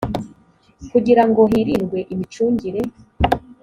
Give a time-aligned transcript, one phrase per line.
[0.91, 2.81] kugira ngo hirindwe imicungire